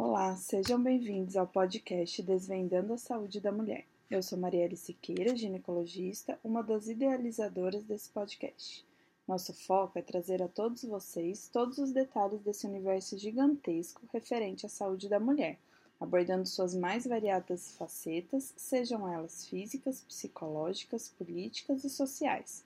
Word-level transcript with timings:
Olá, 0.00 0.36
sejam 0.36 0.80
bem-vindos 0.80 1.36
ao 1.36 1.44
podcast 1.44 2.22
Desvendando 2.22 2.92
a 2.92 2.96
Saúde 2.96 3.40
da 3.40 3.50
Mulher. 3.50 3.84
Eu 4.08 4.22
sou 4.22 4.38
Marielle 4.38 4.76
Siqueira, 4.76 5.36
ginecologista, 5.36 6.38
uma 6.44 6.62
das 6.62 6.86
idealizadoras 6.86 7.82
desse 7.82 8.08
podcast. 8.10 8.86
Nosso 9.26 9.52
foco 9.52 9.98
é 9.98 10.02
trazer 10.02 10.40
a 10.40 10.46
todos 10.46 10.84
vocês 10.84 11.50
todos 11.52 11.78
os 11.78 11.90
detalhes 11.90 12.40
desse 12.42 12.64
universo 12.64 13.18
gigantesco 13.18 14.00
referente 14.12 14.64
à 14.64 14.68
saúde 14.68 15.08
da 15.08 15.18
mulher, 15.18 15.58
abordando 15.98 16.46
suas 16.46 16.76
mais 16.76 17.04
variadas 17.04 17.72
facetas, 17.72 18.54
sejam 18.56 19.12
elas 19.12 19.46
físicas, 19.46 20.02
psicológicas, 20.02 21.08
políticas 21.08 21.82
e 21.82 21.90
sociais. 21.90 22.64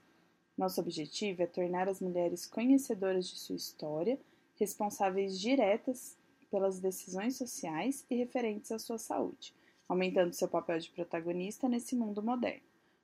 Nosso 0.54 0.82
objetivo 0.82 1.42
é 1.42 1.46
tornar 1.46 1.88
as 1.88 1.98
mulheres 1.98 2.44
conhecedoras 2.44 3.26
de 3.26 3.38
sua 3.38 3.56
história, 3.56 4.20
responsáveis 4.60 5.40
diretas 5.40 6.20
pelas 6.52 6.78
decisões 6.78 7.36
sociais 7.36 8.04
e 8.10 8.14
referentes 8.14 8.70
à 8.70 8.78
sua 8.78 8.98
saúde, 8.98 9.54
aumentando 9.88 10.34
seu 10.34 10.46
papel 10.46 10.78
de 10.78 10.90
protagonista 10.90 11.66
nesse 11.66 11.96
mundo 11.96 12.22
moderno. 12.22 12.60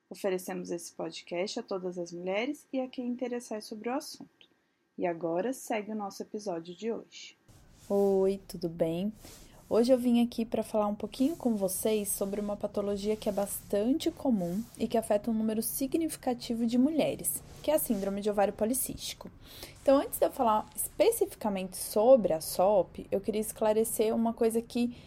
Oferecemos 0.07 0.69
esse 0.69 0.93
podcast 0.93 1.59
a 1.59 1.63
todas 1.63 1.97
as 1.97 2.13
mulheres 2.13 2.67
e 2.71 2.79
a 2.79 2.87
quem 2.87 3.07
interessar 3.07 3.63
sobre 3.63 3.89
o 3.89 3.93
assunto. 3.93 4.47
E 4.95 5.07
agora 5.07 5.51
segue 5.51 5.91
o 5.91 5.95
nosso 5.95 6.21
episódio 6.21 6.75
de 6.75 6.91
hoje. 6.91 7.35
Oi, 7.89 8.39
tudo 8.47 8.69
bem? 8.69 9.11
Hoje 9.71 9.93
eu 9.93 9.99
vim 9.99 10.19
aqui 10.23 10.45
para 10.45 10.63
falar 10.63 10.87
um 10.87 10.95
pouquinho 10.95 11.35
com 11.35 11.55
vocês 11.55 12.07
sobre 12.09 12.41
uma 12.41 12.57
patologia 12.57 13.15
que 13.15 13.29
é 13.29 13.31
bastante 13.31 14.09
comum 14.09 14.63
e 14.79 14.87
que 14.87 14.97
afeta 14.97 15.29
um 15.29 15.33
número 15.33 15.61
significativo 15.61 16.65
de 16.65 16.75
mulheres, 16.75 17.43
que 17.61 17.69
é 17.69 17.75
a 17.75 17.79
síndrome 17.79 18.19
de 18.19 18.31
ovário 18.31 18.51
policístico. 18.51 19.29
Então, 19.79 19.97
antes 19.97 20.17
de 20.17 20.25
eu 20.25 20.31
falar 20.31 20.67
especificamente 20.75 21.77
sobre 21.77 22.33
a 22.33 22.41
SOP, 22.41 23.05
eu 23.11 23.21
queria 23.21 23.41
esclarecer 23.41 24.11
uma 24.15 24.33
coisa 24.33 24.59
que 24.59 24.97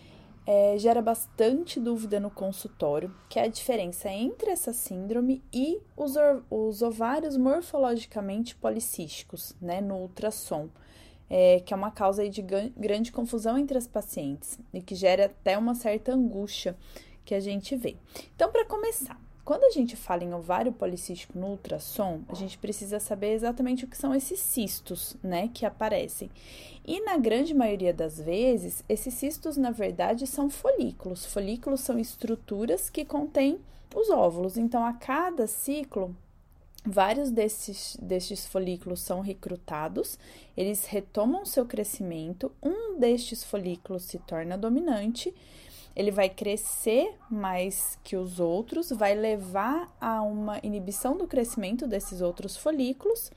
é, 0.47 0.79
gera 0.79 1.03
bastante 1.03 1.81
dúvida 1.81 2.21
no 2.21 2.31
consultório, 2.31 3.13
que 3.29 3.41
é 3.41 3.43
a 3.43 3.49
diferença 3.49 4.09
entre 4.11 4.53
essa 4.53 4.73
síndrome 4.73 5.43
e 5.53 5.81
os, 5.97 6.15
os 6.49 6.83
ovários 6.83 7.37
morfologicamente 7.37 8.55
policísticos, 8.55 9.57
né, 9.61 9.81
no 9.81 9.97
ultrassom 9.97 10.69
é, 11.29 11.61
que 11.61 11.73
é 11.73 11.77
uma 11.77 11.91
causa 11.91 12.29
de 12.29 12.43
grande 12.43 13.11
confusão 13.13 13.57
entre 13.57 13.79
as 13.79 13.87
pacientes 13.87 14.59
e 14.73 14.81
que 14.81 14.95
gera 14.95 15.27
até 15.27 15.57
uma 15.57 15.75
certa 15.75 16.13
angústia 16.13 16.77
que 17.25 17.35
a 17.35 17.41
gente 17.41 17.77
vê. 17.77 17.97
Então, 18.35 18.51
para 18.51 18.65
começar, 18.65 19.19
quando 19.45 19.65
a 19.65 19.71
gente 19.71 19.97
fala 19.97 20.23
em 20.23 20.33
ovário 20.33 20.73
policístico 20.73 21.37
no 21.37 21.49
ultrassom, 21.49 22.21
a 22.29 22.35
gente 22.35 22.57
precisa 22.59 23.01
saber 23.01 23.33
exatamente 23.33 23.85
o 23.85 23.89
que 23.89 23.97
são 23.97 24.15
esses 24.15 24.39
cistos, 24.39 25.17
né, 25.23 25.49
que 25.53 25.67
aparecem. 25.67 26.31
E 26.85 27.01
na 27.01 27.17
grande 27.17 27.53
maioria 27.53 27.93
das 27.93 28.21
vezes, 28.21 28.85
esses 28.89 29.15
cistos, 29.15 29.57
na 29.57 29.71
verdade, 29.71 30.27
são 30.27 30.49
folículos. 30.49 31.27
Folículos 31.27 31.81
são 31.81 31.99
estruturas 31.99 32.89
que 32.89 33.05
contêm 33.05 33.59
os 33.95 34.11
óvulos. 34.11 34.57
Então, 34.57 34.85
a 34.85 34.93
cada 34.93 35.47
ciclo, 35.47 36.15
Vários 36.85 37.31
desses, 37.31 37.97
destes 38.03 38.45
folículos 38.45 39.01
são 39.01 39.21
recrutados, 39.21 40.19
eles 40.57 40.85
retomam 40.87 41.47
seu 41.47 41.65
crescimento, 41.65 42.51
um 42.61 42.99
destes 42.99 43.45
folículos 43.45 44.03
se 44.03 44.19
torna 44.19 44.59
dominante, 44.59 45.33
ele 45.95 46.11
vai 46.11 46.29
crescer 46.29 47.15
mais 47.31 47.99
que 48.03 48.17
os 48.17 48.41
outros, 48.41 48.91
vai 48.91 49.15
levar 49.15 49.95
a 50.01 50.23
uma 50.23 50.59
inibição 50.63 51.17
do 51.17 51.29
crescimento 51.29 51.87
desses 51.87 52.21
outros 52.21 52.57
folículos. 52.57 53.31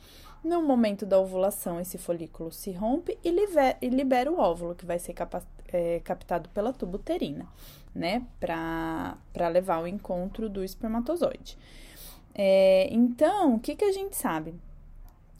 No 0.43 0.61
momento 0.63 1.05
da 1.05 1.19
ovulação, 1.19 1.79
esse 1.79 1.97
folículo 1.97 2.51
se 2.51 2.71
rompe 2.71 3.17
e 3.23 3.29
libera, 3.29 3.77
e 3.81 3.89
libera 3.89 4.31
o 4.31 4.39
óvulo, 4.39 4.73
que 4.73 4.85
vai 4.85 4.97
ser 4.97 5.13
capa, 5.13 5.43
é, 5.67 5.99
captado 5.99 6.49
pela 6.49 6.73
tuba 6.73 6.95
uterina, 6.95 7.47
né, 7.93 8.25
para 8.39 9.47
levar 9.51 9.75
ao 9.75 9.87
encontro 9.87 10.49
do 10.49 10.63
espermatozoide. 10.63 11.57
É, 12.37 12.89
então, 12.91 13.55
o 13.55 13.59
que, 13.59 13.75
que 13.75 13.85
a 13.85 13.93
gente 13.93 14.15
sabe? 14.17 14.53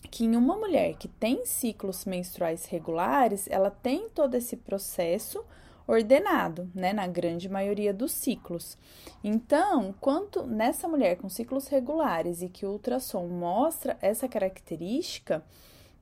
Que 0.09 0.23
em 0.23 0.35
uma 0.37 0.55
mulher 0.55 0.95
que 0.95 1.09
tem 1.09 1.45
ciclos 1.45 2.05
menstruais 2.05 2.65
regulares, 2.65 3.47
ela 3.49 3.69
tem 3.69 4.07
todo 4.07 4.35
esse 4.35 4.55
processo 4.55 5.43
ordenado, 5.85 6.71
né, 6.73 6.93
na 6.93 7.05
grande 7.05 7.49
maioria 7.49 7.93
dos 7.93 8.13
ciclos. 8.13 8.77
Então, 9.23 9.93
quanto 9.99 10.43
nessa 10.43 10.87
mulher 10.87 11.17
com 11.17 11.29
ciclos 11.29 11.67
regulares 11.67 12.41
e 12.41 12.49
que 12.49 12.65
o 12.65 12.71
ultrassom 12.71 13.27
mostra 13.27 13.97
essa 14.01 14.27
característica 14.27 15.43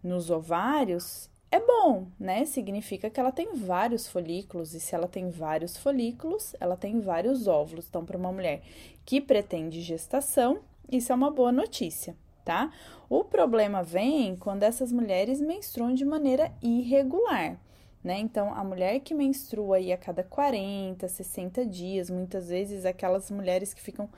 nos 0.02 0.30
ovários, 0.30 1.30
é 1.52 1.60
bom, 1.60 2.08
né? 2.20 2.46
Significa 2.46 3.10
que 3.10 3.20
ela 3.20 3.32
tem 3.32 3.54
vários 3.54 4.08
folículos, 4.08 4.74
e 4.74 4.80
se 4.80 4.96
ela 4.96 5.08
tem 5.08 5.30
vários 5.30 5.78
folículos, 5.78 6.56
ela 6.60 6.76
tem 6.76 7.00
vários 7.00 7.48
óvulos. 7.48 7.88
Então, 7.88 8.06
para 8.06 8.18
uma 8.18 8.32
mulher 8.32 8.64
que 9.06 9.22
pretende 9.22 9.82
gestação, 9.82 10.62
isso 10.92 11.12
é 11.12 11.16
uma 11.16 11.32
boa 11.32 11.52
notícia, 11.52 12.16
tá? 12.44 12.72
O 13.10 13.24
problema 13.24 13.84
vem 13.84 14.36
quando 14.36 14.64
essas 14.64 14.92
mulheres 14.92 15.40
menstruam 15.40 15.94
de 15.94 16.06
maneira 16.06 16.52
irregular. 16.62 17.60
Né? 18.04 18.20
Então, 18.20 18.54
a 18.54 18.64
mulher 18.64 19.00
que 19.00 19.14
menstrua 19.14 19.78
aí 19.78 19.94
a 19.94 19.98
cada 19.98 20.24
40, 20.24 21.08
60 21.08 21.66
dias, 21.66 22.10
muitas 22.10 22.50
vezes 22.50 22.86
aquelas 22.86 23.32
mulheres 23.32 23.74
que 23.74 23.82
ficam 23.82 24.10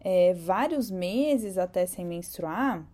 é, 0.00 0.32
vários 0.32 0.90
meses 0.90 1.58
até 1.58 1.84
sem 1.84 2.06
menstruar, 2.06 2.86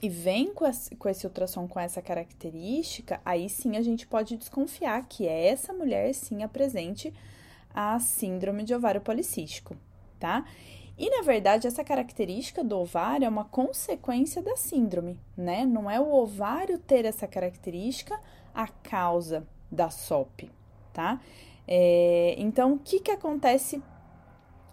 e 0.00 0.08
vem 0.08 0.52
com 0.52 0.66
esse, 0.66 0.94
com 0.96 1.08
esse 1.08 1.26
ultrassom 1.26 1.68
com 1.68 1.78
essa 1.78 2.02
característica, 2.02 3.20
aí 3.24 3.48
sim 3.48 3.76
a 3.76 3.82
gente 3.82 4.06
pode 4.06 4.36
desconfiar 4.36 5.06
que 5.08 5.26
essa 5.26 5.72
mulher 5.72 6.12
sim 6.12 6.42
apresente 6.42 7.12
a 7.72 7.98
síndrome 8.00 8.64
de 8.64 8.74
ovário 8.74 9.00
policístico, 9.00 9.76
tá? 10.18 10.44
E 11.02 11.10
na 11.10 11.20
verdade, 11.22 11.66
essa 11.66 11.82
característica 11.82 12.62
do 12.62 12.78
ovário 12.78 13.26
é 13.26 13.28
uma 13.28 13.44
consequência 13.44 14.40
da 14.40 14.56
síndrome, 14.56 15.18
né? 15.36 15.66
Não 15.66 15.90
é 15.90 15.98
o 15.98 16.14
ovário 16.14 16.78
ter 16.78 17.04
essa 17.04 17.26
característica 17.26 18.16
a 18.54 18.68
causa 18.68 19.44
da 19.68 19.90
SOP, 19.90 20.48
tá? 20.92 21.20
É, 21.66 22.36
então, 22.38 22.74
o 22.74 22.78
que, 22.78 23.00
que 23.00 23.10
acontece 23.10 23.82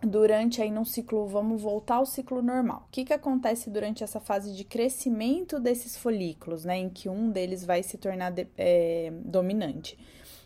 durante 0.03 0.61
aí 0.61 0.69
num 0.69 0.85
ciclo, 0.85 1.25
vamos 1.25 1.63
voltar 1.63 1.95
ao 1.95 2.05
ciclo 2.05 2.43
normal. 2.43 2.83
O 2.85 2.91
que, 2.91 3.05
que 3.05 3.13
acontece 3.13 3.67
durante 3.71 4.03
essa 4.03 4.19
fase 4.19 4.53
de 4.55 4.63
crescimento 4.63 5.59
desses 5.59 5.97
folículos, 5.97 6.63
né? 6.63 6.77
Em 6.77 6.89
que 6.89 7.09
um 7.09 7.31
deles 7.31 7.65
vai 7.65 7.81
se 7.81 7.97
tornar 7.97 8.29
de, 8.29 8.47
é, 8.55 9.11
dominante. 9.25 9.97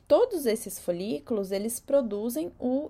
Todos 0.08 0.46
esses 0.46 0.80
folículos, 0.80 1.52
eles 1.52 1.82
produzem 1.82 2.54
o, 2.58 2.90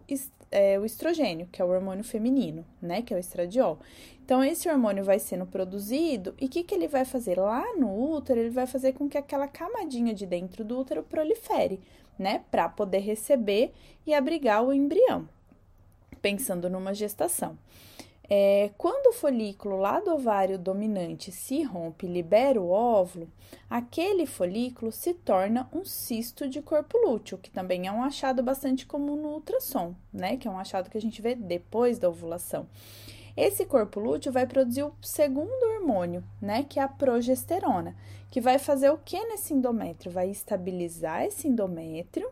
é, 0.53 0.78
o 0.80 0.86
estrogênio, 0.86 1.47
que 1.52 1.59
é 1.59 1.66
o 1.66 1.69
hormônio 1.69 2.03
feminino, 2.03 2.64
né? 2.80 3.02
Que 3.02 3.12
é 3.12 3.18
o 3.18 3.19
estradiol. 3.19 3.80
Então, 4.24 4.44
esse 4.44 4.69
hormônio 4.69 5.03
vai 5.03 5.18
sendo 5.18 5.47
produzido 5.47 6.36
e 6.40 6.46
o 6.46 6.50
que, 6.50 6.64
que 6.64 6.75
ele 6.75 6.88
vai 6.88 7.03
fazer? 7.03 7.40
Lá 7.40 7.75
no 7.75 8.16
útero, 8.16 8.40
ele 8.40 8.52
vai 8.52 8.68
fazer 8.68 8.94
com 8.94 9.09
que 9.09 9.18
aquela 9.18 9.47
camadinha 9.47 10.13
de 10.13 10.28
dentro 10.28 10.63
do 10.63 10.78
útero 10.80 11.02
prolifere, 11.02 11.81
né? 12.18 12.44
Para 12.52 12.69
poder 12.69 13.00
receber 13.00 13.74
e 14.06 14.13
abrigar 14.13 14.63
o 14.63 14.72
embrião, 14.72 15.28
pensando 16.22 16.69
numa 16.69 16.94
gestação. 16.94 17.58
É, 18.30 18.72
quando 18.78 19.08
o 19.08 19.14
folículo 19.14 19.78
lá 19.78 20.00
do 20.00 20.14
ovário 20.14 20.58
dominante 20.58 21.32
se 21.32 21.62
rompe 21.64 22.06
e 22.06 22.10
libera 22.10 22.60
o 22.60 22.70
óvulo, 22.70 23.30
aquele 23.70 24.26
folículo 24.26 24.92
se 24.92 25.14
torna 25.14 25.70
um 25.74 25.84
cisto 25.84 26.48
de 26.48 26.62
corpo 26.62 26.98
lúteo, 26.98 27.38
que 27.38 27.52
também 27.52 27.86
é 27.86 27.92
um 27.92 28.02
achado 28.02 28.42
bastante 28.42 28.86
comum 28.86 29.16
no 29.16 29.30
ultrassom, 29.30 29.94
né? 30.12 30.38
Que 30.38 30.48
é 30.48 30.52
um 30.52 30.58
achado 30.58 30.90
que 30.90 30.98
a 30.98 31.02
gente 31.02 31.22
vê 31.22 31.36
depois 31.36 32.00
da 32.00 32.10
ovulação. 32.10 32.68
Esse 33.36 33.66
corpo 33.66 34.00
lúteo 34.00 34.32
vai 34.32 34.46
produzir 34.46 34.84
o 34.84 34.94
segundo 35.02 35.52
hormônio, 35.76 36.24
né? 36.42 36.64
Que 36.64 36.80
é 36.80 36.84
a 36.84 36.88
progesterona, 36.88 37.96
que 38.32 38.40
vai 38.40 38.58
fazer 38.58 38.90
o 38.90 38.98
que 38.98 39.20
nesse 39.26 39.54
endométrio? 39.54 40.12
Vai 40.12 40.30
estabilizar 40.30 41.26
esse 41.26 41.48
endométrio 41.48 42.30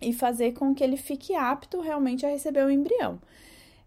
e 0.00 0.12
fazer 0.12 0.52
com 0.52 0.74
que 0.74 0.84
ele 0.84 0.96
fique 0.96 1.34
apto 1.34 1.80
realmente 1.80 2.26
a 2.26 2.28
receber 2.28 2.64
o 2.64 2.70
embrião. 2.70 3.18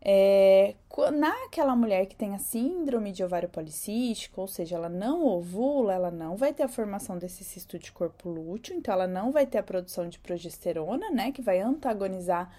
É, 0.05 0.75
naquela 1.13 1.77
mulher 1.77 2.05
que 2.07 2.15
tem 2.15 2.35
a 2.35 2.37
síndrome 2.37 3.13
de 3.13 3.23
ovário 3.23 3.47
policístico, 3.47 4.41
ou 4.41 4.47
seja, 4.49 4.75
ela 4.75 4.89
não 4.89 5.25
ovula, 5.25 5.93
ela 5.93 6.11
não 6.11 6.35
vai 6.35 6.53
ter 6.53 6.63
a 6.63 6.67
formação 6.67 7.17
desse 7.17 7.41
cisto 7.45 7.79
de 7.79 7.89
corpo 7.89 8.27
lúteo, 8.27 8.75
então 8.75 8.93
ela 8.93 9.07
não 9.07 9.31
vai 9.31 9.45
ter 9.45 9.59
a 9.59 9.63
produção 9.63 10.09
de 10.09 10.19
progesterona, 10.19 11.09
né, 11.09 11.31
que 11.31 11.41
vai 11.41 11.61
antagonizar 11.61 12.53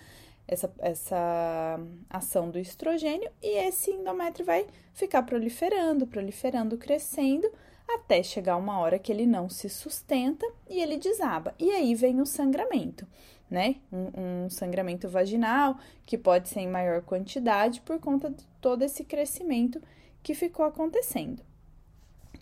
essa, 0.49 0.73
essa 0.79 1.79
ação 2.08 2.49
do 2.49 2.58
estrogênio, 2.58 3.31
e 3.43 3.58
esse 3.67 3.90
endométrio 3.90 4.47
vai 4.47 4.67
ficar 4.94 5.23
proliferando, 5.23 6.06
proliferando, 6.06 6.79
crescendo, 6.79 7.50
até 7.87 8.23
chegar 8.23 8.56
uma 8.56 8.79
hora 8.81 8.99
que 8.99 9.12
ele 9.12 9.26
não 9.26 9.50
se 9.50 9.69
sustenta 9.69 10.47
e 10.70 10.81
ele 10.81 10.97
desaba. 10.97 11.55
E 11.58 11.70
aí 11.70 11.94
vem 11.94 12.19
o 12.23 12.25
sangramento 12.25 13.06
né? 13.50 13.76
Um, 13.93 14.44
um, 14.44 14.50
sangramento 14.50 15.08
vaginal 15.08 15.76
que 16.05 16.19
pode 16.19 16.49
ser 16.49 16.61
em 16.61 16.69
maior 16.69 17.02
quantidade 17.02 17.81
por 17.81 17.99
conta 18.00 18.31
de 18.31 18.44
todo 18.61 18.82
esse 18.82 19.05
crescimento 19.05 19.81
que 20.23 20.35
ficou 20.35 20.64
acontecendo. 20.64 21.43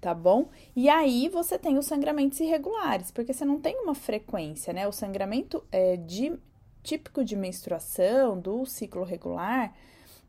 tá 0.00 0.14
bom? 0.14 0.48
E 0.74 0.88
aí 0.88 1.28
você 1.28 1.58
tem 1.58 1.78
os 1.78 1.86
sangramentos 1.86 2.40
irregulares, 2.40 3.10
porque 3.10 3.32
você 3.32 3.44
não 3.44 3.60
tem 3.60 3.76
uma 3.80 3.94
frequência, 3.94 4.72
né? 4.72 4.86
O 4.88 4.92
sangramento 4.92 5.62
é 5.70 5.96
de 5.96 6.38
típico 6.82 7.24
de 7.24 7.36
menstruação, 7.36 8.38
do 8.38 8.66
ciclo 8.66 9.04
regular, 9.04 9.74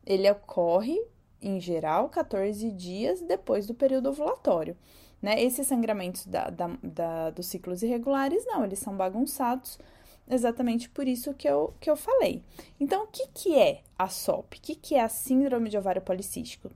ele 0.06 0.30
ocorre 0.30 1.00
em 1.40 1.60
geral 1.60 2.08
14 2.08 2.70
dias 2.70 3.20
depois 3.20 3.66
do 3.66 3.74
período 3.74 4.10
ovulatório. 4.10 4.76
Né? 5.20 5.42
Esses 5.42 5.66
sangramentos 5.66 6.26
da, 6.26 6.50
da, 6.50 6.70
da, 6.82 7.30
dos 7.30 7.46
ciclos 7.46 7.82
irregulares, 7.82 8.44
não, 8.46 8.64
eles 8.64 8.78
são 8.78 8.96
bagunçados 8.96 9.78
exatamente 10.28 10.88
por 10.88 11.06
isso 11.06 11.34
que 11.34 11.48
eu, 11.48 11.74
que 11.80 11.90
eu 11.90 11.96
falei. 11.96 12.42
Então, 12.78 13.04
o 13.04 13.06
que, 13.06 13.26
que 13.32 13.58
é 13.58 13.82
a 13.98 14.08
SOP? 14.08 14.56
O 14.56 14.60
que, 14.60 14.74
que 14.74 14.94
é 14.94 15.02
a 15.02 15.08
Síndrome 15.08 15.68
de 15.68 15.78
Ovário 15.78 16.02
Policístico? 16.02 16.70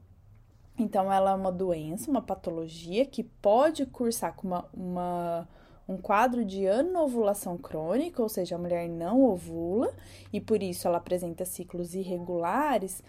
Então, 0.79 1.13
ela 1.13 1.33
é 1.33 1.35
uma 1.35 1.51
doença, 1.51 2.11
uma 2.11 2.23
patologia 2.23 3.05
que 3.05 3.25
pode 3.25 3.85
cursar 3.87 4.35
com 4.35 4.47
uma, 4.47 4.65
uma, 4.73 5.49
um 5.89 5.97
quadro 5.97 6.45
de 6.45 6.69
anovulação 6.69 7.59
crônica, 7.59 8.23
ou 8.23 8.29
seja, 8.29 8.55
a 8.55 8.59
mulher 8.59 8.89
não 8.89 9.25
ovula 9.25 9.93
e 10.33 10.41
por 10.41 10.63
isso 10.63 10.87
ela 10.87 10.99
apresenta 10.99 11.45
ciclos 11.45 11.95
irregulares, 11.95 13.03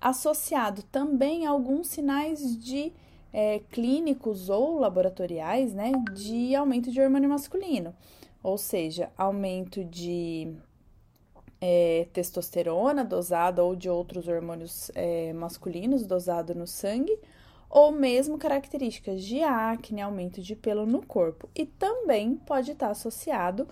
associado 0.00 0.82
também 0.84 1.46
a 1.46 1.50
alguns 1.50 1.88
sinais 1.88 2.58
de 2.58 2.92
é, 3.32 3.60
clínicos 3.70 4.48
ou 4.48 4.78
laboratoriais, 4.78 5.74
né, 5.74 5.92
de 6.14 6.54
aumento 6.54 6.90
de 6.90 7.00
hormônio 7.00 7.28
masculino, 7.28 7.94
ou 8.42 8.56
seja, 8.56 9.10
aumento 9.16 9.84
de 9.84 10.54
é, 11.60 12.08
testosterona 12.12 13.04
dosada 13.04 13.62
ou 13.62 13.76
de 13.76 13.88
outros 13.88 14.26
hormônios 14.26 14.90
é, 14.94 15.32
masculinos 15.32 16.06
dosado 16.06 16.54
no 16.54 16.66
sangue, 16.66 17.18
ou 17.68 17.92
mesmo 17.92 18.38
características 18.38 19.22
de 19.22 19.42
acne, 19.42 20.00
aumento 20.00 20.40
de 20.40 20.56
pelo 20.56 20.86
no 20.86 21.04
corpo, 21.04 21.48
e 21.54 21.64
também 21.64 22.34
pode 22.34 22.72
estar 22.72 22.90
associado 22.90 23.68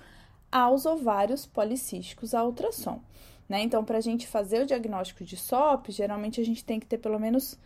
aos 0.52 0.86
ovários 0.86 1.46
policísticos 1.46 2.34
a 2.34 2.44
ultrassom. 2.44 3.00
Né? 3.48 3.62
Então, 3.62 3.84
para 3.84 3.98
a 3.98 4.00
gente 4.00 4.26
fazer 4.26 4.62
o 4.62 4.66
diagnóstico 4.66 5.24
de 5.24 5.36
SOP, 5.36 5.90
geralmente 5.90 6.40
a 6.40 6.44
gente 6.44 6.64
tem 6.64 6.78
que 6.78 6.86
ter 6.86 6.98
pelo 6.98 7.18
menos 7.18 7.58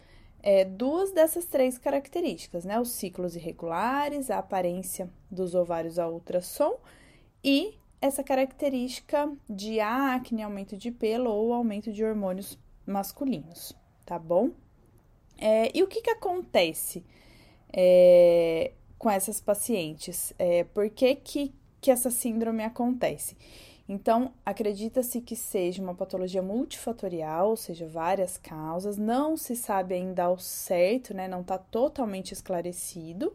é, 0.42 0.64
duas 0.64 1.12
dessas 1.12 1.44
três 1.46 1.78
características, 1.78 2.64
né? 2.64 2.80
Os 2.80 2.90
ciclos 2.90 3.36
irregulares, 3.36 4.30
a 4.30 4.38
aparência 4.38 5.08
dos 5.30 5.54
ovários 5.54 5.98
a 5.98 6.08
ultrassom 6.08 6.76
e 7.44 7.74
essa 8.00 8.24
característica 8.24 9.32
de 9.48 9.78
acne, 9.78 10.42
aumento 10.42 10.76
de 10.76 10.90
pelo 10.90 11.30
ou 11.30 11.52
aumento 11.52 11.92
de 11.92 12.04
hormônios 12.04 12.58
masculinos, 12.84 13.72
tá 14.04 14.18
bom? 14.18 14.50
É, 15.38 15.70
e 15.76 15.82
o 15.82 15.86
que, 15.86 16.02
que 16.02 16.10
acontece 16.10 17.04
é, 17.72 18.72
com 18.98 19.08
essas 19.08 19.40
pacientes? 19.40 20.34
É, 20.38 20.64
por 20.64 20.90
que, 20.90 21.14
que, 21.14 21.54
que 21.80 21.90
essa 21.90 22.10
síndrome 22.10 22.64
acontece? 22.64 23.36
Então, 23.88 24.32
acredita-se 24.46 25.20
que 25.20 25.34
seja 25.34 25.82
uma 25.82 25.94
patologia 25.94 26.42
multifatorial, 26.42 27.50
ou 27.50 27.56
seja, 27.56 27.86
várias 27.86 28.38
causas, 28.38 28.96
não 28.96 29.36
se 29.36 29.56
sabe 29.56 29.94
ainda 29.94 30.24
ao 30.24 30.38
certo, 30.38 31.12
né? 31.12 31.26
Não 31.28 31.40
está 31.40 31.58
totalmente 31.58 32.32
esclarecido, 32.32 33.32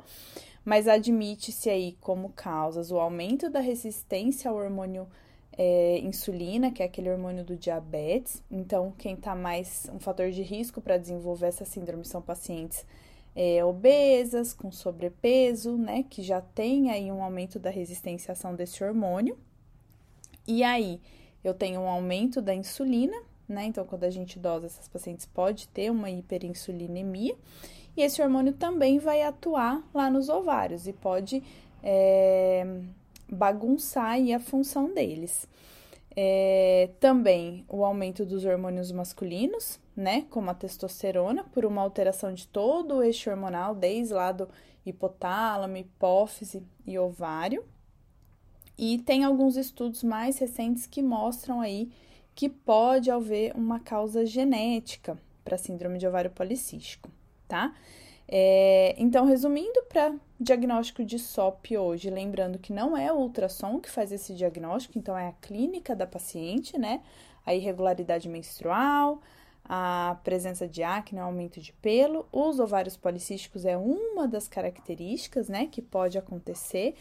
mas 0.64 0.88
admite-se 0.88 1.70
aí 1.70 1.98
como 2.00 2.30
causas 2.30 2.92
o 2.92 3.00
aumento 3.00 3.50
da 3.50 3.60
resistência 3.60 4.50
ao 4.50 4.58
hormônio 4.58 5.08
é, 5.58 6.00
insulina, 6.00 6.72
que 6.72 6.84
é 6.84 6.86
aquele 6.86 7.10
hormônio 7.10 7.44
do 7.44 7.56
diabetes. 7.56 8.44
Então, 8.50 8.94
quem 8.98 9.16
está 9.16 9.36
mais 9.36 9.90
um 9.94 10.00
fator 10.00 10.30
de 10.30 10.44
risco 10.44 10.80
para 10.80 10.98
desenvolver 10.98 11.48
essa 11.48 11.66
síndrome 11.66 12.06
são 12.06 12.22
pacientes 12.22 12.86
é, 13.36 13.64
obesas, 13.64 14.54
com 14.54 14.72
sobrepeso, 14.72 15.78
né, 15.78 16.04
que 16.10 16.24
já 16.24 16.42
tem 16.42 16.90
aí 16.90 17.12
um 17.12 17.22
aumento 17.22 17.60
da 17.60 17.70
resistência 17.70 18.32
à 18.32 18.34
ação 18.34 18.56
desse 18.56 18.84
hormônio. 18.84 19.38
E 20.48 20.64
aí, 20.64 21.02
eu 21.44 21.54
tenho 21.54 21.82
um 21.82 21.88
aumento 21.88 22.42
da 22.42 22.56
insulina, 22.56 23.18
né? 23.48 23.66
Então, 23.66 23.86
quando 23.86 24.06
a 24.06 24.10
gente 24.10 24.40
dosa 24.40 24.68
essas 24.68 24.88
pacientes, 24.88 25.26
pode 25.26 25.68
ter 25.68 25.92
uma 25.92 26.10
hiperinsulinemia. 26.10 27.36
E 27.96 28.02
esse 28.02 28.22
hormônio 28.22 28.54
também 28.54 29.00
vai 29.00 29.24
atuar 29.24 29.84
lá 29.94 30.10
nos 30.10 30.30
ovários 30.30 30.88
e 30.88 30.94
pode 30.94 31.44
é, 31.84 32.66
bagunçar 33.30 34.18
a 34.36 34.40
função 34.40 34.94
deles. 34.94 35.48
É, 36.16 36.90
também 37.00 37.66
o 37.68 37.86
aumento 37.86 38.26
dos 38.26 38.44
hormônios 38.46 38.92
masculinos, 38.92 39.80
né, 39.96 40.26
como 40.30 40.50
a 40.50 40.54
testosterona, 40.54 41.44
por 41.44 41.66
uma 41.66 41.82
alteração 41.82 42.34
de 42.34 42.48
todo 42.48 42.96
o 42.96 43.04
eixo 43.04 43.30
hormonal, 43.30 43.76
desde 43.76 44.14
lá 44.14 44.32
do 44.32 44.50
hipotálamo, 44.86 45.78
hipófise 45.78 46.64
e 46.86 46.98
ovário. 46.98 47.64
E 48.78 49.00
tem 49.00 49.24
alguns 49.24 49.58
estudos 49.58 50.04
mais 50.04 50.38
recentes 50.38 50.86
que 50.86 51.02
mostram 51.02 51.62
aí 51.62 51.90
que 52.36 52.48
pode 52.48 53.10
haver 53.10 53.54
uma 53.56 53.80
causa 53.80 54.26
genética 54.26 55.18
para 55.44 55.58
síndrome 55.58 55.98
de 55.98 56.06
ovário 56.08 56.30
policístico, 56.30 57.10
tá? 57.48 57.74
É, 58.28 58.94
então, 58.98 59.26
resumindo 59.26 59.82
para 59.90 60.14
diagnóstico 60.40 61.04
de 61.04 61.18
SOP 61.18 61.78
hoje, 61.78 62.10
lembrando 62.10 62.60
que 62.60 62.74
não 62.74 62.96
é 62.96 63.12
o 63.12 63.16
ultrassom 63.16 63.80
que 63.80 63.90
faz 63.90 64.12
esse 64.12 64.36
diagnóstico, 64.36 65.00
então 65.00 65.18
é 65.18 65.30
a 65.30 65.32
clínica 65.32 65.96
da 65.96 66.06
paciente, 66.06 66.78
né? 66.78 67.02
A 67.46 67.56
irregularidade 67.56 68.28
menstrual, 68.28 69.22
a 69.70 70.18
presença 70.24 70.68
de 70.68 70.82
acne, 70.82 71.20
aumento 71.20 71.60
de 71.60 71.74
pelo, 71.74 72.26
os 72.32 72.60
ovários 72.60 72.96
policísticos 72.96 73.66
é 73.66 73.76
uma 73.76 74.28
das 74.28 74.48
características, 74.48 75.50
né, 75.50 75.68
que 75.68 75.82
pode 75.82 76.18
acontecer. 76.18 76.96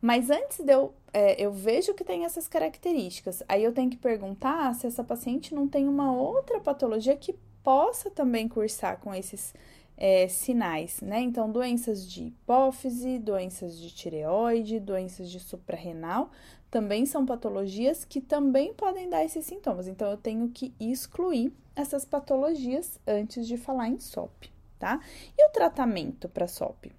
Mas 0.00 0.30
antes 0.30 0.60
de 0.60 0.72
eu, 0.72 0.94
é, 1.12 1.42
eu 1.42 1.52
vejo 1.52 1.94
que 1.94 2.04
tem 2.04 2.24
essas 2.24 2.46
características, 2.46 3.42
aí 3.48 3.64
eu 3.64 3.72
tenho 3.72 3.90
que 3.90 3.96
perguntar 3.96 4.74
se 4.74 4.86
essa 4.86 5.02
paciente 5.02 5.54
não 5.54 5.66
tem 5.66 5.88
uma 5.88 6.12
outra 6.12 6.60
patologia 6.60 7.16
que 7.16 7.34
possa 7.62 8.08
também 8.10 8.48
cursar 8.48 8.98
com 9.00 9.12
esses 9.12 9.52
é, 9.96 10.28
sinais, 10.28 11.00
né? 11.00 11.20
Então, 11.20 11.50
doenças 11.50 12.08
de 12.08 12.24
hipófise, 12.24 13.18
doenças 13.18 13.78
de 13.78 13.90
tireoide, 13.90 14.78
doenças 14.78 15.30
de 15.30 15.40
suprarrenal, 15.40 16.30
também 16.76 17.06
são 17.06 17.24
patologias 17.24 18.04
que 18.04 18.20
também 18.20 18.74
podem 18.74 19.08
dar 19.08 19.24
esses 19.24 19.46
sintomas. 19.46 19.88
Então, 19.88 20.10
eu 20.10 20.16
tenho 20.18 20.50
que 20.50 20.74
excluir 20.78 21.50
essas 21.74 22.04
patologias 22.04 23.00
antes 23.06 23.46
de 23.46 23.56
falar 23.56 23.88
em 23.88 23.98
SOP, 23.98 24.50
tá? 24.78 25.00
E 25.38 25.48
o 25.48 25.52
tratamento 25.52 26.28
para 26.28 26.46
SOP? 26.46 26.92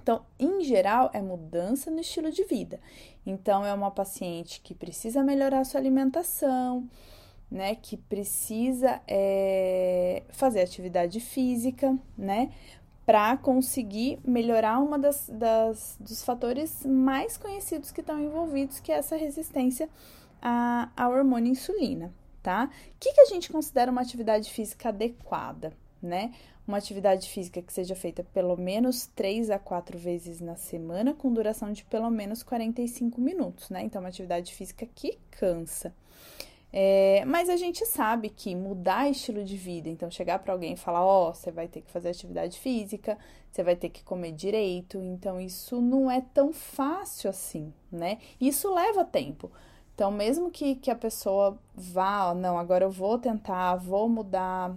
Então, 0.00 0.24
em 0.38 0.62
geral, 0.62 1.10
é 1.12 1.20
mudança 1.20 1.90
no 1.90 1.98
estilo 1.98 2.30
de 2.30 2.44
vida. 2.44 2.78
Então, 3.26 3.66
é 3.66 3.74
uma 3.74 3.90
paciente 3.90 4.60
que 4.60 4.76
precisa 4.76 5.24
melhorar 5.24 5.64
sua 5.64 5.80
alimentação, 5.80 6.88
né, 7.50 7.74
que 7.74 7.96
precisa 7.96 9.02
é, 9.08 10.22
fazer 10.28 10.60
atividade 10.60 11.18
física, 11.18 11.98
né, 12.16 12.52
para 13.10 13.36
conseguir 13.38 14.20
melhorar 14.24 14.78
uma 14.78 14.96
das, 14.96 15.28
das, 15.28 15.96
dos 15.98 16.22
fatores 16.22 16.86
mais 16.86 17.36
conhecidos 17.36 17.90
que 17.90 18.02
estão 18.02 18.20
envolvidos, 18.20 18.78
que 18.78 18.92
é 18.92 18.98
essa 18.98 19.16
resistência 19.16 19.88
a, 20.40 20.88
a 20.96 21.08
hormônio 21.08 21.50
insulina, 21.50 22.14
tá? 22.40 22.70
O 22.70 23.00
que, 23.00 23.12
que 23.12 23.20
a 23.22 23.24
gente 23.24 23.50
considera 23.50 23.90
uma 23.90 24.00
atividade 24.00 24.52
física 24.52 24.90
adequada, 24.90 25.72
né? 26.00 26.32
Uma 26.64 26.78
atividade 26.78 27.28
física 27.28 27.60
que 27.60 27.72
seja 27.72 27.96
feita 27.96 28.22
pelo 28.32 28.56
menos 28.56 29.06
3 29.06 29.50
a 29.50 29.58
4 29.58 29.98
vezes 29.98 30.40
na 30.40 30.54
semana, 30.54 31.12
com 31.12 31.32
duração 31.32 31.72
de 31.72 31.82
pelo 31.86 32.10
menos 32.10 32.44
45 32.44 33.20
minutos, 33.20 33.70
né? 33.70 33.82
Então, 33.82 34.00
uma 34.00 34.08
atividade 34.08 34.54
física 34.54 34.86
que 34.86 35.18
cansa. 35.32 35.92
É, 36.72 37.24
mas 37.26 37.48
a 37.48 37.56
gente 37.56 37.84
sabe 37.84 38.28
que 38.28 38.54
mudar 38.54 39.10
estilo 39.10 39.44
de 39.44 39.56
vida, 39.56 39.88
então 39.88 40.10
chegar 40.10 40.38
para 40.38 40.52
alguém 40.52 40.74
e 40.74 40.76
falar: 40.76 41.04
Ó, 41.04 41.30
oh, 41.30 41.34
você 41.34 41.50
vai 41.50 41.66
ter 41.66 41.80
que 41.80 41.90
fazer 41.90 42.10
atividade 42.10 42.58
física, 42.58 43.18
você 43.50 43.62
vai 43.62 43.74
ter 43.74 43.88
que 43.88 44.04
comer 44.04 44.32
direito, 44.32 44.98
então 44.98 45.40
isso 45.40 45.80
não 45.80 46.10
é 46.10 46.20
tão 46.20 46.52
fácil 46.52 47.28
assim, 47.30 47.72
né? 47.90 48.18
Isso 48.40 48.72
leva 48.72 49.04
tempo. 49.04 49.50
Então, 49.94 50.10
mesmo 50.10 50.50
que, 50.50 50.76
que 50.76 50.90
a 50.90 50.96
pessoa 50.96 51.58
vá, 51.74 52.32
não, 52.34 52.58
agora 52.58 52.84
eu 52.84 52.90
vou 52.90 53.18
tentar, 53.18 53.76
vou 53.76 54.08
mudar 54.08 54.74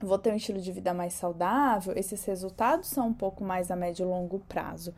vou 0.00 0.18
ter 0.18 0.32
um 0.32 0.36
estilo 0.36 0.60
de 0.60 0.72
vida 0.72 0.92
mais 0.92 1.14
saudável, 1.14 1.94
esses 1.96 2.24
resultados 2.24 2.88
são 2.88 3.08
um 3.08 3.14
pouco 3.14 3.44
mais 3.44 3.70
a 3.70 3.76
médio 3.76 4.04
e 4.04 4.08
longo 4.08 4.38
prazo. 4.40 4.94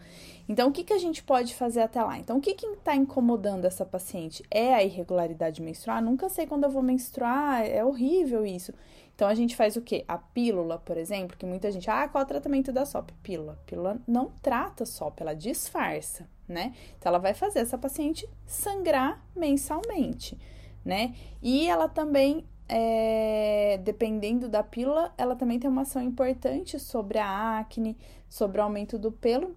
Então, 0.48 0.68
o 0.68 0.72
que, 0.72 0.84
que 0.84 0.92
a 0.92 0.98
gente 0.98 1.22
pode 1.22 1.54
fazer 1.54 1.80
até 1.80 2.02
lá? 2.02 2.18
Então, 2.18 2.38
o 2.38 2.40
que 2.40 2.50
está 2.50 2.94
incomodando 2.94 3.64
essa 3.64 3.84
paciente? 3.84 4.44
É 4.50 4.74
a 4.74 4.82
irregularidade 4.82 5.60
menstrual? 5.60 6.00
Nunca 6.00 6.28
sei 6.28 6.46
quando 6.46 6.64
eu 6.64 6.70
vou 6.70 6.82
menstruar, 6.82 7.64
é 7.66 7.84
horrível 7.84 8.46
isso. 8.46 8.72
Então, 9.14 9.26
a 9.26 9.34
gente 9.34 9.56
faz 9.56 9.76
o 9.76 9.80
quê? 9.80 10.04
A 10.06 10.18
pílula, 10.18 10.78
por 10.78 10.96
exemplo, 10.96 11.36
que 11.36 11.46
muita 11.46 11.70
gente, 11.70 11.90
ah, 11.90 12.06
qual 12.06 12.22
é 12.22 12.24
o 12.24 12.28
tratamento 12.28 12.70
da 12.70 12.84
SOP? 12.84 13.12
Pílula. 13.22 13.58
Pílula 13.66 13.98
não 14.06 14.30
trata 14.42 14.84
SOP, 14.84 15.20
ela 15.20 15.34
disfarça, 15.34 16.28
né? 16.46 16.74
Então, 16.98 17.10
ela 17.10 17.18
vai 17.18 17.34
fazer 17.34 17.60
essa 17.60 17.78
paciente 17.78 18.28
sangrar 18.46 19.24
mensalmente, 19.34 20.38
né? 20.84 21.14
E 21.42 21.66
ela 21.66 21.88
também 21.88 22.44
é, 22.68 23.78
dependendo 23.82 24.48
da 24.48 24.62
pílula, 24.62 25.12
ela 25.16 25.36
também 25.36 25.58
tem 25.58 25.70
uma 25.70 25.82
ação 25.82 26.02
importante 26.02 26.78
sobre 26.78 27.18
a 27.18 27.58
acne, 27.58 27.96
sobre 28.28 28.60
o 28.60 28.64
aumento 28.64 28.98
do 28.98 29.12
pelo, 29.12 29.56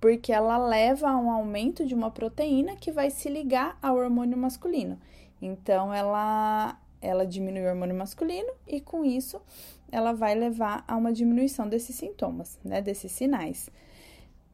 porque 0.00 0.32
ela 0.32 0.58
leva 0.58 1.08
a 1.08 1.16
um 1.16 1.30
aumento 1.30 1.86
de 1.86 1.94
uma 1.94 2.10
proteína 2.10 2.76
que 2.76 2.92
vai 2.92 3.10
se 3.10 3.28
ligar 3.28 3.78
ao 3.80 3.96
hormônio 3.96 4.36
masculino. 4.36 4.98
Então, 5.40 5.92
ela, 5.92 6.78
ela 7.00 7.26
diminui 7.26 7.62
o 7.62 7.68
hormônio 7.68 7.96
masculino 7.96 8.52
e, 8.66 8.80
com 8.80 9.04
isso, 9.04 9.40
ela 9.90 10.12
vai 10.12 10.34
levar 10.34 10.84
a 10.86 10.96
uma 10.96 11.12
diminuição 11.12 11.68
desses 11.68 11.96
sintomas, 11.96 12.58
né, 12.64 12.82
desses 12.82 13.12
sinais. 13.12 13.70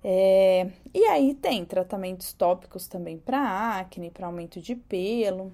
É, 0.04 0.68
e 0.92 1.04
aí 1.06 1.34
tem 1.34 1.64
tratamentos 1.64 2.32
tópicos 2.32 2.88
também 2.88 3.18
para 3.18 3.78
acne, 3.78 4.10
para 4.10 4.26
aumento 4.26 4.60
de 4.60 4.74
pelo, 4.74 5.52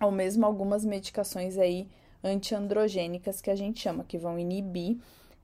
ou 0.00 0.10
mesmo 0.10 0.44
algumas 0.44 0.84
medicações 0.84 1.58
aí 1.58 1.88
antiandrogênicas 2.22 3.40
que 3.40 3.50
a 3.50 3.56
gente 3.56 3.80
chama, 3.80 4.04
que 4.04 4.18
vão 4.18 4.38
inibir 4.38 4.98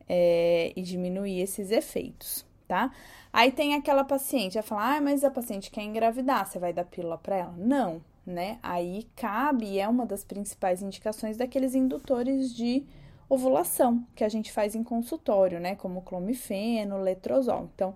é, 0.08 0.72
e 0.76 0.82
diminuir 0.82 1.40
esses 1.40 1.70
efeitos, 1.70 2.44
tá? 2.66 2.92
Aí 3.32 3.50
tem 3.50 3.74
aquela 3.74 4.04
paciente, 4.04 4.54
vai 4.54 4.62
falar, 4.62 4.96
ah, 4.96 5.00
mas 5.00 5.24
a 5.24 5.30
paciente 5.30 5.70
quer 5.70 5.82
engravidar, 5.82 6.46
você 6.46 6.58
vai 6.58 6.72
dar 6.72 6.84
pílula 6.84 7.18
para 7.18 7.36
ela? 7.36 7.54
Não, 7.56 8.00
né? 8.26 8.58
Aí 8.62 9.06
cabe, 9.16 9.78
é 9.78 9.88
uma 9.88 10.06
das 10.06 10.24
principais 10.24 10.82
indicações 10.82 11.36
daqueles 11.36 11.74
indutores 11.74 12.54
de 12.54 12.84
ovulação 13.28 14.06
que 14.14 14.22
a 14.22 14.28
gente 14.28 14.52
faz 14.52 14.74
em 14.74 14.84
consultório, 14.84 15.58
né? 15.58 15.74
Como 15.74 16.02
clomifeno, 16.02 17.00
letrozol. 17.00 17.68
Então, 17.74 17.94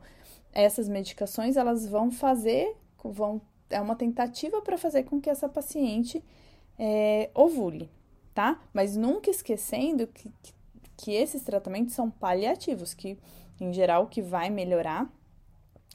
essas 0.53 0.89
medicações 0.89 1.57
elas 1.57 1.87
vão 1.87 2.11
fazer, 2.11 2.75
vão 3.05 3.41
é 3.71 3.81
uma 3.81 3.95
tentativa 3.95 4.63
para 4.63 4.79
fazer 4.79 5.05
com 5.05 5.21
que 5.21 5.29
essa 5.29 5.49
paciente 5.49 6.25
é, 6.79 7.31
ovule, 7.35 7.91
tá? 8.35 8.61
Mas 8.73 8.97
nunca 8.97 9.31
esquecendo 9.31 10.07
que, 10.07 10.31
que 10.97 11.13
esses 11.13 11.43
tratamentos 11.43 11.95
são 11.95 12.11
paliativos, 12.11 12.95
que 12.95 13.19
em 13.61 13.73
geral 13.73 14.05
o 14.05 14.09
que 14.09 14.23
vai 14.23 14.51
melhorar 14.51 15.11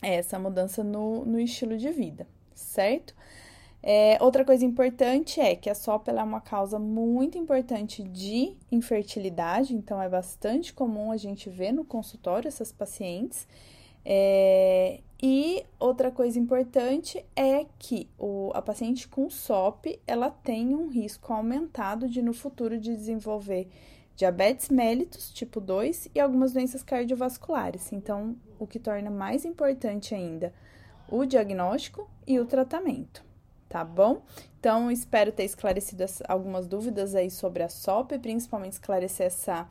é 0.01 0.15
essa 0.15 0.37
mudança 0.37 0.83
no, 0.83 1.23
no 1.25 1.39
estilo 1.39 1.77
de 1.77 1.89
vida, 1.91 2.27
certo? 2.53 3.15
É, 3.85 4.17
outra 4.21 4.45
coisa 4.45 4.65
importante 4.65 5.41
é 5.41 5.55
que 5.55 5.69
a 5.69 5.75
SOP 5.75 6.07
é 6.07 6.23
uma 6.23 6.39
causa 6.39 6.79
muito 6.79 7.37
importante 7.37 8.01
de 8.01 8.55
infertilidade, 8.71 9.75
então 9.75 10.01
é 10.01 10.07
bastante 10.07 10.73
comum 10.73 11.11
a 11.11 11.17
gente 11.17 11.49
ver 11.49 11.73
no 11.73 11.83
consultório 11.83 12.47
essas 12.47 12.71
pacientes. 12.71 13.45
É, 14.05 15.01
e 15.25 15.65
outra 15.80 16.12
coisa 16.12 16.38
importante 16.38 17.25
é 17.34 17.65
que 17.80 18.10
o, 18.20 18.51
a 18.53 18.62
paciente 18.62 19.08
com 19.08 19.30
SOP 19.30 19.98
ela 20.06 20.30
tem 20.30 20.75
um 20.75 20.89
risco 20.89 21.32
aumentado 21.32 22.10
de 22.10 22.22
no 22.22 22.34
futuro 22.34 22.77
de 22.77 22.94
desenvolver 22.94 23.70
diabetes 24.18 24.68
mellitus 24.68 25.32
tipo 25.32 25.62
2 25.62 26.10
e 26.13 26.20
algumas 26.20 26.51
doenças 26.51 26.84
cardiovasculares. 26.84 27.94
Então, 27.94 28.36
o 28.60 28.68
que 28.68 28.77
torna 28.77 29.10
mais 29.10 29.46
importante 29.46 30.13
ainda 30.13 30.53
o 31.08 31.24
diagnóstico 31.24 32.06
e 32.27 32.38
o 32.38 32.46
tratamento, 32.46 33.24
tá 33.70 33.82
bom? 33.82 34.24
Então, 34.60 34.92
espero 34.92 35.32
ter 35.32 35.46
esclarecido 35.46 36.03
algumas 36.27 36.68
dúvidas 36.68 37.15
aí 37.15 37.32
sobre 37.32 37.63
a 37.63 37.70
SOP, 37.70 38.20
principalmente 38.20 38.74
esclarecer 38.74 39.27
essa 39.27 39.70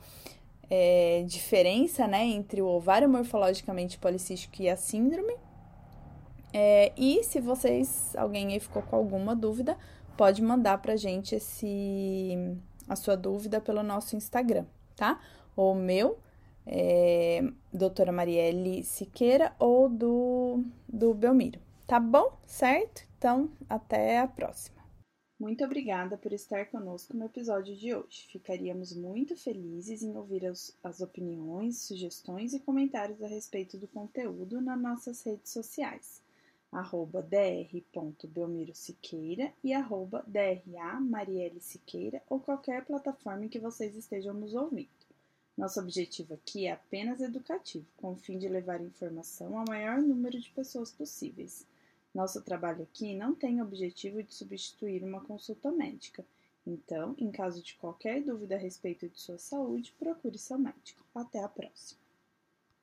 é, 0.75 1.23
diferença 1.27 2.07
né, 2.07 2.25
entre 2.25 2.59
o 2.59 2.65
ovário 2.65 3.07
morfologicamente 3.07 3.99
policístico 3.99 4.59
e 4.59 4.67
a 4.67 4.75
síndrome. 4.75 5.35
É, 6.51 6.91
e 6.97 7.23
se 7.23 7.39
vocês, 7.39 8.15
alguém 8.15 8.53
aí 8.53 8.59
ficou 8.59 8.81
com 8.81 8.95
alguma 8.95 9.35
dúvida, 9.35 9.77
pode 10.17 10.41
mandar 10.41 10.79
pra 10.79 10.95
gente 10.95 11.35
esse, 11.35 12.57
a 12.89 12.95
sua 12.95 13.15
dúvida 13.15 13.61
pelo 13.61 13.83
nosso 13.83 14.15
Instagram, 14.15 14.65
tá? 14.95 15.19
Ou 15.55 15.75
meu, 15.75 16.17
é, 16.65 17.43
doutora 17.71 18.11
Marielle 18.11 18.83
Siqueira, 18.83 19.53
ou 19.59 19.87
do, 19.87 20.63
do 20.87 21.13
Belmiro, 21.13 21.59
tá 21.85 21.99
bom? 21.99 22.33
Certo? 22.47 23.03
Então, 23.19 23.47
até 23.69 24.17
a 24.17 24.27
próxima. 24.27 24.82
Muito 25.43 25.63
obrigada 25.65 26.17
por 26.17 26.31
estar 26.31 26.67
conosco 26.67 27.17
no 27.17 27.25
episódio 27.25 27.75
de 27.75 27.93
hoje. 27.93 28.29
Ficaríamos 28.31 28.95
muito 28.95 29.35
felizes 29.35 30.01
em 30.01 30.15
ouvir 30.15 30.45
as, 30.45 30.73
as, 30.81 31.01
opiniões, 31.01 31.79
sugestões 31.79 32.53
e 32.53 32.61
comentários 32.61 33.21
a 33.21 33.27
respeito 33.27 33.77
do 33.77 33.85
conteúdo 33.85 34.61
nas 34.61 34.79
nossas 34.79 35.21
redes 35.21 35.51
sociais, 35.51 36.21
arroba 36.71 37.21
dr.belmirosiqueira 37.21 39.51
e 39.61 39.73
arroba 39.73 40.23
DRA 40.25 41.01
ou 42.29 42.39
qualquer 42.39 42.85
plataforma 42.85 43.43
em 43.43 43.49
que 43.49 43.59
vocês 43.59 43.97
estejam 43.97 44.33
nos 44.33 44.55
ouvindo. 44.55 44.87
Nosso 45.57 45.81
objetivo 45.81 46.35
aqui 46.35 46.67
é 46.67 46.71
apenas 46.71 47.19
educativo, 47.19 47.85
com 47.97 48.13
o 48.13 48.17
fim 48.17 48.39
de 48.39 48.47
levar 48.47 48.79
informação 48.79 49.59
ao 49.59 49.65
maior 49.67 50.01
número 50.01 50.39
de 50.39 50.49
pessoas 50.51 50.89
possíveis. 50.89 51.67
Nosso 52.13 52.41
trabalho 52.41 52.83
aqui 52.83 53.15
não 53.15 53.33
tem 53.33 53.61
objetivo 53.61 54.21
de 54.21 54.33
substituir 54.33 55.03
uma 55.03 55.21
consulta 55.21 55.71
médica. 55.71 56.23
Então, 56.65 57.15
em 57.17 57.31
caso 57.31 57.61
de 57.61 57.73
qualquer 57.75 58.21
dúvida 58.21 58.55
a 58.55 58.59
respeito 58.59 59.09
de 59.09 59.19
sua 59.19 59.37
saúde, 59.37 59.95
procure 59.97 60.37
seu 60.37 60.59
médico. 60.59 61.03
Até 61.15 61.43
a 61.43 61.49
próxima! 61.49 62.02